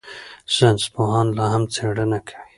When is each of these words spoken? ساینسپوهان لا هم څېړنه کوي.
ساینسپوهان 0.55 1.27
لا 1.37 1.45
هم 1.53 1.63
څېړنه 1.73 2.19
کوي. 2.27 2.35